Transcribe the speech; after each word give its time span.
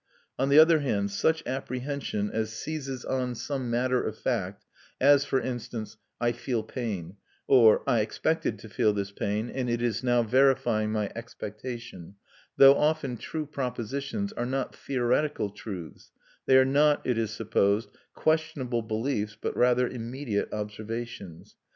On 0.39 0.49
the 0.49 0.57
other 0.57 0.79
hand, 0.79 1.11
such 1.11 1.45
apprehension 1.45 2.31
as 2.31 2.51
seizes 2.51 3.05
on 3.05 3.35
some 3.35 3.69
matter 3.69 4.01
of 4.03 4.17
fact, 4.17 4.65
as, 4.99 5.25
for 5.25 5.39
instance, 5.39 5.95
"I 6.19 6.31
feel 6.31 6.63
pain," 6.63 7.17
or 7.45 7.83
"I 7.87 7.99
expected 7.99 8.57
to 8.57 8.67
feel 8.67 8.93
this 8.93 9.11
pain, 9.11 9.51
and 9.51 9.69
it 9.69 9.79
is 9.79 10.03
now 10.03 10.23
verifying 10.23 10.91
my 10.91 11.11
expectation," 11.15 12.15
though 12.57 12.73
often 12.75 13.15
true 13.15 13.45
propositions, 13.45 14.33
are 14.33 14.47
not 14.47 14.75
theoretical 14.75 15.51
truths; 15.51 16.09
they 16.47 16.57
are 16.57 16.65
not, 16.65 17.05
it 17.05 17.19
is 17.19 17.29
supposed, 17.29 17.91
questionable 18.15 18.81
beliefs 18.81 19.37
but 19.39 19.55
rather 19.55 19.87
immediate 19.87 20.51
observations. 20.51 21.55